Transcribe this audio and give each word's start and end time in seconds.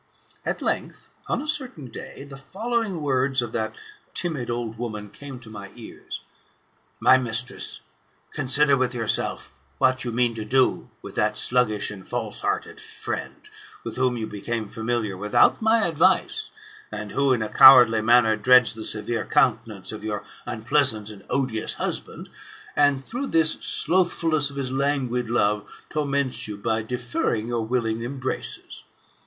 At 0.43 0.63
length, 0.63 1.09
on 1.27 1.43
a 1.43 1.47
certain 1.47 1.85
day, 1.91 2.23
the 2.23 2.35
following 2.35 3.03
words 3.03 3.39
of 3.39 3.51
that 3.51 3.75
timid 4.15 4.49
old 4.49 4.79
woman 4.79 5.11
came 5.11 5.39
to 5.41 5.49
my 5.51 5.69
ears: 5.75 6.21
"My 6.99 7.19
mistress, 7.19 7.81
consider 8.31 8.75
with 8.75 8.95
yourself 8.95 9.51
what 9.77 10.03
you 10.03 10.11
mean 10.11 10.33
to 10.33 10.43
do 10.43 10.89
with 11.03 11.13
that 11.17 11.37
sluggish 11.37 11.91
and 11.91 12.03
false 12.07 12.39
hearted 12.41 12.81
friend, 12.81 13.47
with 13.83 13.97
whom 13.97 14.17
you 14.17 14.25
became 14.25 14.67
familiar 14.67 15.15
without 15.15 15.61
my 15.61 15.85
advice, 15.85 16.49
and 16.91 17.11
who 17.11 17.31
in 17.31 17.43
a 17.43 17.49
cowardly 17.49 18.01
manner 18.01 18.35
dreads 18.35 18.73
the 18.73 18.83
severe 18.85 19.23
countenance 19.27 19.91
of 19.91 20.03
your 20.03 20.23
unpleasant 20.47 21.11
and 21.11 21.23
odious 21.29 21.75
husband, 21.75 22.27
and 22.75 23.03
through 23.03 23.27
this 23.27 23.51
slothfulness 23.63 24.49
of 24.49 24.55
his 24.55 24.71
languid 24.71 25.29
love, 25.29 25.71
torments 25.91 26.47
you 26.47 26.57
by 26.57 26.81
deferring 26.81 27.45
your 27.49 27.63
willing 27.63 28.03
embraces. 28.03 28.81